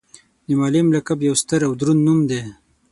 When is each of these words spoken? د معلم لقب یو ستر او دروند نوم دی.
د 0.47 0.49
معلم 0.59 0.87
لقب 0.95 1.19
یو 1.27 1.35
ستر 1.41 1.59
او 1.67 1.73
دروند 1.79 2.01
نوم 2.07 2.19
دی. 2.29 2.41